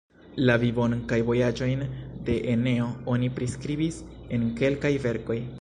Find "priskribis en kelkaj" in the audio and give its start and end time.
3.39-4.97